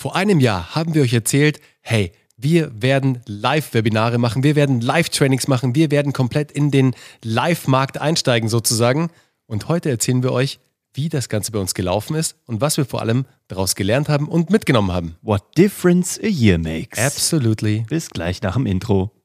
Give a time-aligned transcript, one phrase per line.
[0.00, 5.48] Vor einem Jahr haben wir euch erzählt, hey, wir werden Live-Webinare machen, wir werden Live-Trainings
[5.48, 9.10] machen, wir werden komplett in den Live-Markt einsteigen sozusagen.
[9.46, 10.60] Und heute erzählen wir euch,
[10.94, 14.28] wie das Ganze bei uns gelaufen ist und was wir vor allem daraus gelernt haben
[14.28, 15.16] und mitgenommen haben.
[15.20, 16.96] What difference a year makes.
[16.96, 17.84] Absolutely.
[17.88, 19.17] Bis gleich nach dem Intro.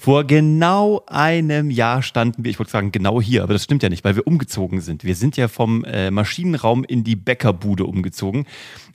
[0.00, 3.88] Vor genau einem Jahr standen wir, ich wollte sagen genau hier, aber das stimmt ja
[3.88, 5.02] nicht, weil wir umgezogen sind.
[5.02, 8.46] Wir sind ja vom äh, Maschinenraum in die Bäckerbude umgezogen.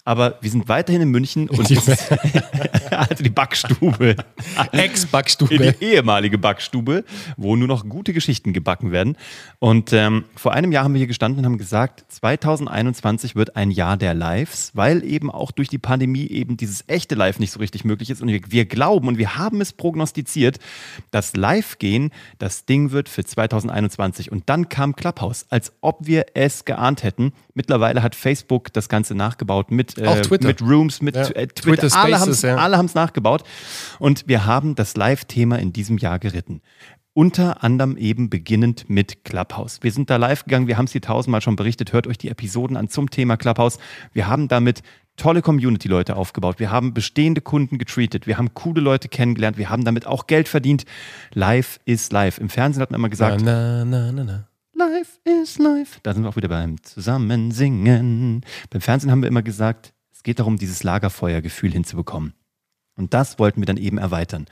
[0.05, 1.77] Aber wir sind weiterhin in München und Die-
[2.91, 4.15] also die Backstube.
[4.71, 5.75] Ex-Backstube.
[5.79, 7.05] Die ehemalige Backstube,
[7.37, 9.17] wo nur noch gute Geschichten gebacken werden.
[9.59, 13.71] Und ähm, vor einem Jahr haben wir hier gestanden und haben gesagt, 2021 wird ein
[13.71, 17.59] Jahr der Lives, weil eben auch durch die Pandemie eben dieses echte Live nicht so
[17.59, 18.21] richtig möglich ist.
[18.21, 20.59] Und wir, wir glauben und wir haben es prognostiziert,
[21.11, 24.31] dass Live-Gehen das Ding wird für 2021.
[24.31, 27.31] Und dann kam Clubhouse, als ob wir es geahnt hätten.
[27.53, 30.47] Mittlerweile hat Facebook das Ganze nachgebaut mit, äh, Auch Twitter.
[30.47, 31.23] mit Rooms, mit Ja.
[31.23, 31.87] äh, Twitter.
[31.87, 32.63] Twitter alle Spaces, haben ja.
[32.63, 33.43] alle haben es nachgebaut.
[33.99, 36.61] Und wir haben das Live-Thema in diesem Jahr geritten.
[37.15, 39.79] Unter anderem eben beginnend mit Clubhouse.
[39.83, 42.29] Wir sind da live gegangen, wir haben es hier tausendmal schon berichtet, hört euch die
[42.29, 43.77] Episoden an zum Thema Clubhouse.
[44.13, 44.81] Wir haben damit
[45.15, 46.57] tolle Community-Leute aufgebaut.
[46.57, 48.25] Wir haben bestehende Kunden getreatet.
[48.25, 49.57] Wir haben coole Leute kennengelernt.
[49.59, 50.85] Wir haben damit auch Geld verdient.
[51.35, 52.39] Live ist live.
[52.39, 54.47] Im Fernsehen hat man immer gesagt, na, na, na, na.
[54.91, 55.99] Life is life.
[56.03, 58.41] Da sind wir auch wieder beim Zusammensingen.
[58.69, 62.33] Beim Fernsehen haben wir immer gesagt, es geht darum, dieses Lagerfeuergefühl hinzubekommen.
[62.95, 64.45] Und das wollten wir dann eben erweitern.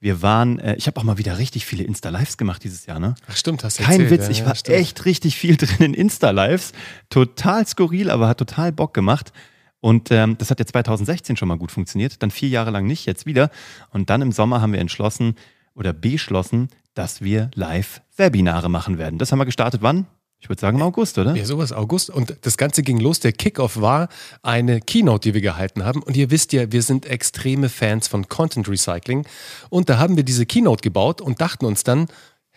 [0.00, 3.14] Wir waren, äh, ich habe auch mal wieder richtig viele Insta-Lives gemacht dieses Jahr, ne?
[3.28, 4.10] Ach stimmt, hast du Kein erzählt.
[4.10, 4.78] Witz, ja, ich ja, war stimmt.
[4.78, 6.72] echt richtig viel drin in Insta-Lives.
[7.08, 9.32] Total skurril, aber hat total Bock gemacht.
[9.80, 13.06] Und ähm, das hat ja 2016 schon mal gut funktioniert, dann vier Jahre lang nicht,
[13.06, 13.50] jetzt wieder.
[13.90, 15.36] Und dann im Sommer haben wir entschlossen
[15.74, 19.18] oder beschlossen, dass wir Live-Webinare machen werden.
[19.18, 20.06] Das haben wir gestartet wann?
[20.38, 21.34] Ich würde sagen im August, oder?
[21.34, 22.10] Ja, sowas, August.
[22.10, 23.20] Und das Ganze ging los.
[23.20, 24.08] Der Kickoff war
[24.42, 26.02] eine Keynote, die wir gehalten haben.
[26.02, 29.26] Und ihr wisst ja, wir sind extreme Fans von Content Recycling.
[29.70, 32.06] Und da haben wir diese Keynote gebaut und dachten uns dann,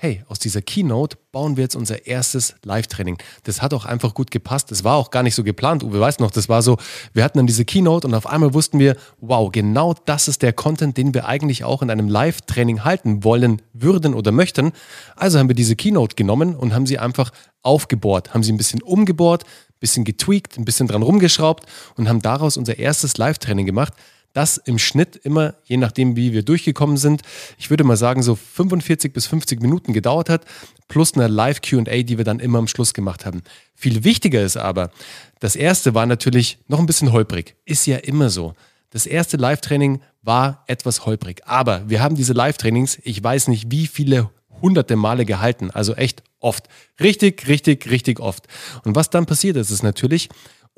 [0.01, 3.17] hey, aus dieser Keynote bauen wir jetzt unser erstes Live-Training.
[3.43, 4.71] Das hat auch einfach gut gepasst.
[4.71, 5.83] Das war auch gar nicht so geplant.
[5.83, 6.77] Uwe weiß noch, das war so,
[7.11, 10.53] wir hatten dann diese Keynote und auf einmal wussten wir, wow, genau das ist der
[10.53, 14.71] Content, den wir eigentlich auch in einem Live-Training halten wollen, würden oder möchten.
[15.17, 18.81] Also haben wir diese Keynote genommen und haben sie einfach aufgebohrt, haben sie ein bisschen
[18.81, 21.65] umgebohrt, ein bisschen getweakt, ein bisschen dran rumgeschraubt
[21.97, 23.93] und haben daraus unser erstes Live-Training gemacht.
[24.33, 27.21] Das im Schnitt immer, je nachdem, wie wir durchgekommen sind,
[27.57, 30.45] ich würde mal sagen, so 45 bis 50 Minuten gedauert hat,
[30.87, 33.41] plus eine Live-QA, die wir dann immer am Schluss gemacht haben.
[33.75, 34.91] Viel wichtiger ist aber,
[35.39, 37.55] das erste war natürlich noch ein bisschen holprig.
[37.65, 38.53] Ist ja immer so.
[38.91, 41.41] Das erste Live-Training war etwas holprig.
[41.45, 44.29] Aber wir haben diese Live-Trainings, ich weiß nicht, wie viele
[44.61, 45.71] hunderte Male gehalten.
[45.71, 46.67] Also echt oft.
[46.99, 48.47] Richtig, richtig, richtig oft.
[48.83, 50.29] Und was dann passiert ist, ist natürlich,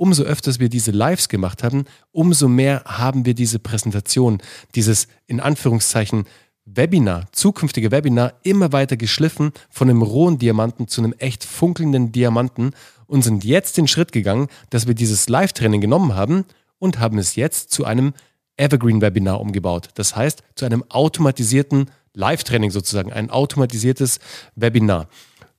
[0.02, 4.42] umso öfters wir diese Lives gemacht haben, umso mehr haben wir diese Präsentation,
[4.74, 6.26] dieses in Anführungszeichen
[6.66, 12.72] Webinar, zukünftige Webinar immer weiter geschliffen von einem rohen Diamanten zu einem echt funkelnden Diamanten
[13.06, 16.46] und sind jetzt den Schritt gegangen, dass wir dieses Live-Training genommen haben
[16.80, 18.14] und haben es jetzt zu einem
[18.58, 19.90] Evergreen-Webinar umgebaut.
[19.94, 24.18] Das heißt, zu einem automatisierten Live-Training sozusagen, ein automatisiertes
[24.56, 25.10] Webinar.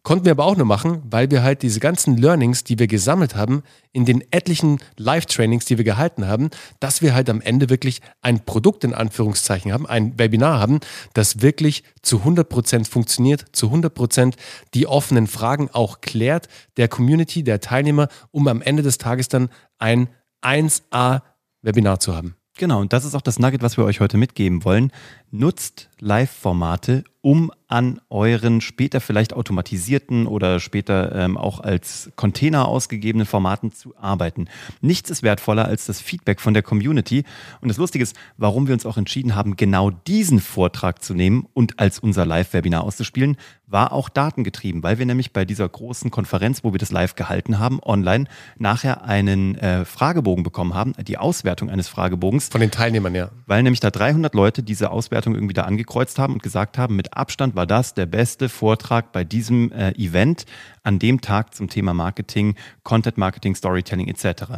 [0.02, 3.36] Konnten wir aber auch nur machen, weil wir halt diese ganzen Learnings, die wir gesammelt
[3.36, 8.00] haben, in den etlichen Live-Trainings, die wir gehalten haben, dass wir halt am Ende wirklich
[8.20, 10.80] ein Produkt in Anführungszeichen haben, ein Webinar haben,
[11.14, 14.34] das wirklich zu 100% funktioniert, zu 100%
[14.74, 19.50] die offenen Fragen auch klärt, der Community, der Teilnehmer, um am Ende des Tages dann
[19.78, 20.08] ein
[20.42, 22.34] 1A-Webinar zu haben.
[22.58, 24.92] Genau, und das ist auch das Nugget, was wir euch heute mitgeben wollen.
[25.34, 33.26] Nutzt Live-Formate, um an euren später vielleicht automatisierten oder später ähm, auch als Container ausgegebenen
[33.26, 34.48] Formaten zu arbeiten.
[34.82, 37.24] Nichts ist wertvoller als das Feedback von der Community.
[37.62, 41.46] Und das Lustige ist, warum wir uns auch entschieden haben, genau diesen Vortrag zu nehmen
[41.54, 43.38] und als unser Live-Webinar auszuspielen,
[43.72, 47.58] war auch datengetrieben, weil wir nämlich bei dieser großen Konferenz, wo wir das live gehalten
[47.58, 48.26] haben, online,
[48.58, 53.30] nachher einen äh, Fragebogen bekommen haben, die Auswertung eines Fragebogens, Von den Teilnehmern, ja.
[53.52, 57.14] Weil nämlich da 300 Leute diese Auswertung irgendwie da angekreuzt haben und gesagt haben, mit
[57.14, 60.46] Abstand war das der beste Vortrag bei diesem äh, Event
[60.84, 64.54] an dem Tag zum Thema Marketing, Content Marketing, Storytelling etc.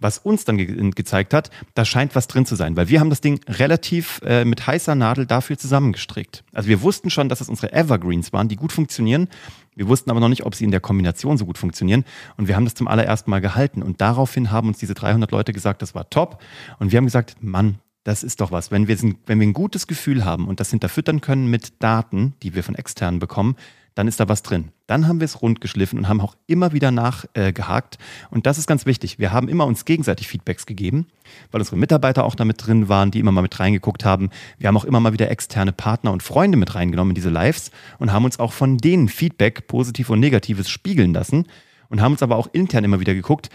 [0.00, 3.10] Was uns dann ge gezeigt hat, da scheint was drin zu sein, weil wir haben
[3.10, 6.42] das Ding relativ äh, mit heißer Nadel dafür zusammengestrickt.
[6.54, 9.28] Also wir wussten schon, dass es unsere Evergreens waren, die gut funktionieren.
[9.76, 12.06] Wir wussten aber noch nicht, ob sie in der Kombination so gut funktionieren.
[12.38, 13.82] Und wir haben das zum allerersten Mal gehalten.
[13.82, 16.42] Und daraufhin haben uns diese 300 Leute gesagt, das war top.
[16.78, 18.70] Und wir haben gesagt, Mann, das ist doch was.
[18.70, 22.54] Wenn wir, wenn wir ein gutes Gefühl haben und das hinterfüttern können mit Daten, die
[22.54, 23.54] wir von externen bekommen,
[23.94, 24.70] dann ist da was drin.
[24.86, 27.96] Dann haben wir es rund geschliffen und haben auch immer wieder nachgehakt.
[27.96, 27.98] Äh,
[28.30, 29.18] und das ist ganz wichtig.
[29.18, 31.06] Wir haben immer uns gegenseitig Feedbacks gegeben,
[31.50, 34.30] weil unsere Mitarbeiter auch damit drin waren, die immer mal mit reingeguckt haben.
[34.56, 37.72] Wir haben auch immer mal wieder externe Partner und Freunde mit reingenommen in diese Lives
[37.98, 41.44] und haben uns auch von denen Feedback, positiv und negatives, spiegeln lassen
[41.90, 43.50] und haben uns aber auch intern immer wieder geguckt,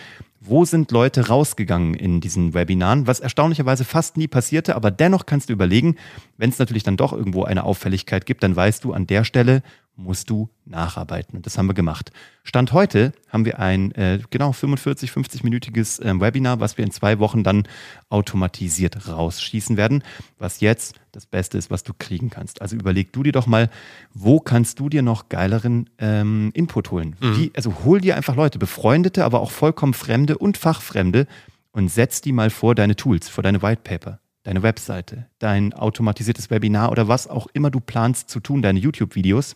[0.45, 5.49] wo sind Leute rausgegangen in diesen Webinaren, was erstaunlicherweise fast nie passierte, aber dennoch kannst
[5.49, 5.95] du überlegen,
[6.37, 9.63] wenn es natürlich dann doch irgendwo eine Auffälligkeit gibt, dann weißt du an der Stelle,
[9.95, 11.37] musst du nacharbeiten.
[11.37, 12.11] Und das haben wir gemacht.
[12.43, 17.19] Stand heute haben wir ein äh, genau 45, 50-minütiges äh, Webinar, was wir in zwei
[17.19, 17.67] Wochen dann
[18.09, 20.03] automatisiert rausschießen werden,
[20.39, 22.61] was jetzt das Beste ist, was du kriegen kannst.
[22.61, 23.69] Also überleg du dir doch mal,
[24.13, 27.15] wo kannst du dir noch geileren ähm, Input holen?
[27.19, 27.37] Mhm.
[27.37, 31.27] Wie, also hol dir einfach Leute, befreundete, aber auch vollkommen Fremde und Fachfremde
[31.71, 36.49] und setz die mal vor deine Tools, vor deine White Paper deine Webseite, dein automatisiertes
[36.49, 39.55] Webinar oder was auch immer du planst zu tun, deine YouTube-Videos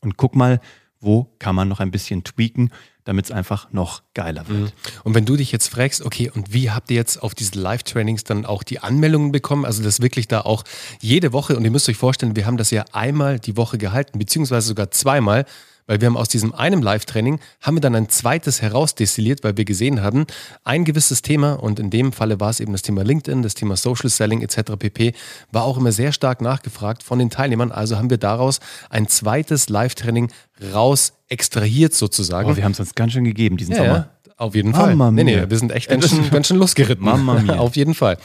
[0.00, 0.60] und guck mal,
[1.00, 2.70] wo kann man noch ein bisschen tweaken,
[3.04, 4.60] damit es einfach noch geiler wird.
[4.60, 4.72] Mhm.
[5.04, 8.24] Und wenn du dich jetzt fragst, okay, und wie habt ihr jetzt auf diese Live-Trainings
[8.24, 9.64] dann auch die Anmeldungen bekommen?
[9.64, 10.64] Also das wirklich da auch
[11.00, 14.18] jede Woche, und ihr müsst euch vorstellen, wir haben das ja einmal die Woche gehalten,
[14.18, 15.46] beziehungsweise sogar zweimal
[15.88, 19.64] weil wir haben aus diesem einem Live-Training, haben wir dann ein zweites herausdestilliert, weil wir
[19.64, 20.26] gesehen haben,
[20.62, 23.76] ein gewisses Thema, und in dem Falle war es eben das Thema LinkedIn, das Thema
[23.76, 24.76] Social Selling etc.
[24.78, 25.14] pp.,
[25.50, 27.72] war auch immer sehr stark nachgefragt von den Teilnehmern.
[27.72, 30.30] Also haben wir daraus ein zweites Live-Training
[30.72, 32.50] raus extrahiert sozusagen.
[32.50, 33.96] Oh, wir haben es uns ganz schön gegeben diesen ja, Sommer.
[33.96, 34.10] Ja.
[34.38, 34.94] Auf jeden Fall.
[34.94, 37.04] Mama nee, nee, wir sind echt ganz schön, ganz schön losgeritten.
[37.04, 37.58] Mama mia.
[37.58, 38.18] Auf jeden Fall.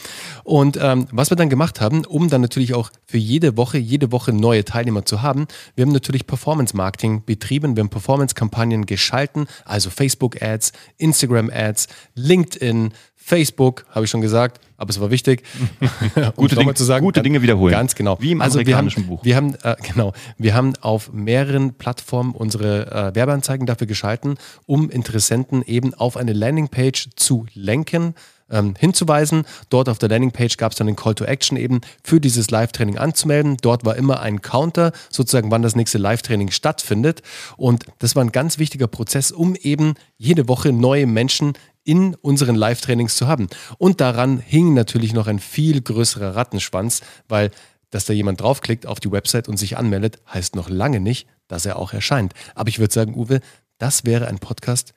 [0.44, 4.12] Und ähm, was wir dann gemacht haben, um dann natürlich auch für jede Woche, jede
[4.12, 9.48] Woche neue Teilnehmer zu haben, wir haben natürlich Performance Marketing betrieben, wir haben Performance-Kampagnen geschalten,
[9.64, 12.92] also Facebook-Ads, Instagram-Ads, LinkedIn,
[13.26, 15.44] Facebook, habe ich schon gesagt, aber es war wichtig,
[16.36, 17.72] gute, Dinge, zu sagen, gute Dinge wiederholen.
[17.72, 18.18] Ganz genau.
[18.20, 19.24] Wie im also amerikanischen wir haben, Buch.
[19.24, 24.36] Wir haben, äh, genau, wir haben auf mehreren Plattformen unsere äh, Werbeanzeigen dafür geschalten,
[24.66, 28.14] um Interessenten eben auf eine Landingpage zu lenken,
[28.50, 29.44] ähm, hinzuweisen.
[29.70, 32.98] Dort auf der Landingpage gab es dann den Call to Action eben für dieses Live-Training
[32.98, 33.56] anzumelden.
[33.62, 37.22] Dort war immer ein Counter, sozusagen, wann das nächste Live-Training stattfindet.
[37.56, 42.56] Und das war ein ganz wichtiger Prozess, um eben jede Woche neue Menschen in unseren
[42.56, 43.48] Live-Trainings zu haben.
[43.78, 47.50] Und daran hing natürlich noch ein viel größerer Rattenschwanz, weil
[47.94, 51.64] dass da jemand draufklickt auf die Website und sich anmeldet, heißt noch lange nicht, dass
[51.64, 52.34] er auch erscheint.
[52.56, 53.38] Aber ich würde sagen, Uwe,
[53.78, 54.94] das wäre ein Podcast,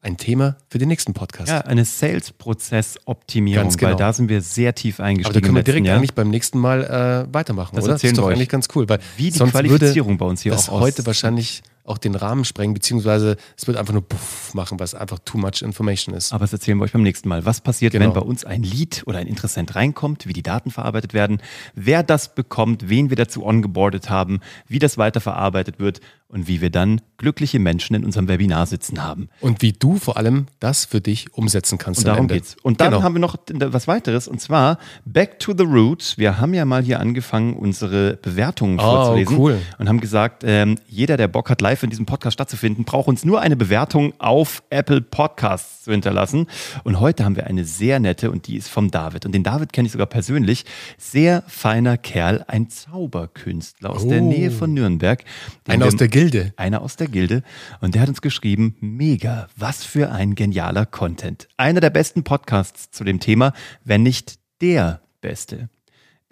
[0.00, 1.48] ein Thema für den nächsten Podcast.
[1.48, 3.90] Ja, eine Sales-Prozess-Optimierung, genau.
[3.90, 5.26] weil da sind wir sehr tief eingestiegen.
[5.26, 5.98] Aber da können wir direkt Jahr.
[5.98, 6.82] eigentlich beim nächsten Mal
[7.30, 7.92] äh, weitermachen, das oder?
[7.92, 8.34] Das ist doch euch.
[8.34, 11.98] eigentlich ganz cool, weil wie die Qualifizierung bei uns hier das auch heute wahrscheinlich auch
[11.98, 16.14] den Rahmen sprengen, beziehungsweise es wird einfach nur puff machen, was einfach too much information
[16.14, 16.32] ist.
[16.32, 17.44] Aber das erzählen wir euch beim nächsten Mal.
[17.44, 18.06] Was passiert, genau.
[18.06, 21.40] wenn bei uns ein Lead oder ein Interessent reinkommt, wie die Daten verarbeitet werden,
[21.74, 26.00] wer das bekommt, wen wir dazu ongeboardet haben, wie das weiterverarbeitet wird
[26.32, 29.28] und wie wir dann glückliche Menschen in unserem Webinar sitzen haben.
[29.40, 32.00] Und wie du vor allem das für dich umsetzen kannst.
[32.00, 32.56] Und darum geht's.
[32.62, 33.02] Und dann genau.
[33.02, 36.16] haben wir noch was weiteres und zwar Back to the Roots.
[36.16, 39.58] Wir haben ja mal hier angefangen, unsere Bewertungen oh, vorzulesen cool.
[39.78, 43.08] und haben gesagt, ähm, jeder, der Bock hat, live live in diesem Podcast stattzufinden, braucht
[43.08, 46.46] uns nur eine Bewertung auf Apple Podcasts zu hinterlassen.
[46.84, 49.24] Und heute haben wir eine sehr nette und die ist vom David.
[49.24, 50.66] Und den David kenne ich sogar persönlich.
[50.98, 54.10] Sehr feiner Kerl, ein Zauberkünstler aus oh.
[54.10, 55.24] der Nähe von Nürnberg.
[55.66, 56.52] Einer aus der Gilde.
[56.56, 57.42] Einer aus der Gilde.
[57.80, 61.48] Und der hat uns geschrieben, mega, was für ein genialer Content.
[61.56, 65.70] Einer der besten Podcasts zu dem Thema, wenn nicht der beste.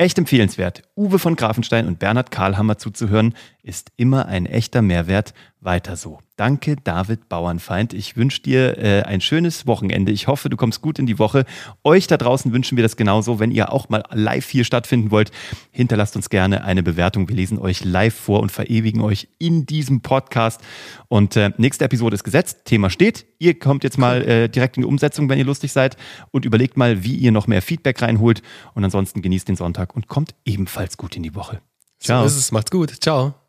[0.01, 0.81] Echt empfehlenswert.
[0.97, 5.35] Uwe von Grafenstein und Bernhard Karlhammer zuzuhören, ist immer ein echter Mehrwert.
[5.63, 6.21] Weiter so.
[6.37, 7.93] Danke, David Bauernfeind.
[7.93, 10.11] Ich wünsche dir äh, ein schönes Wochenende.
[10.11, 11.45] Ich hoffe, du kommst gut in die Woche.
[11.85, 13.39] Euch da draußen wünschen wir das genauso.
[13.39, 15.33] Wenn ihr auch mal live hier stattfinden wollt,
[15.71, 17.29] hinterlasst uns gerne eine Bewertung.
[17.29, 20.63] Wir lesen euch live vor und verewigen euch in diesem Podcast.
[21.09, 22.65] Und äh, nächste Episode ist gesetzt.
[22.65, 23.27] Thema steht.
[23.39, 25.99] Ihr kommt jetzt mal äh, direkt in die Umsetzung, wenn ihr lustig seid
[26.31, 28.41] und überlegt mal, wie ihr noch mehr Feedback reinholt.
[28.75, 31.61] Und ansonsten genießt den Sonntag und kommt ebenfalls gut in die Woche.
[31.99, 32.23] Ciao.
[32.23, 32.53] So ist es.
[32.53, 32.91] Macht's gut.
[33.03, 33.40] Ciao.